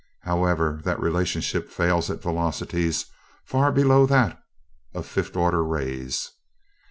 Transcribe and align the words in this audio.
However, 0.23 0.81
that 0.83 0.99
relationship 0.99 1.69
fails 1.69 2.09
at 2.09 2.23
velocities 2.23 3.05
far 3.45 3.71
below 3.71 4.07
that 4.07 4.39
of 4.95 5.05
fifth 5.05 5.35
order 5.37 5.63
rays. 5.63 6.31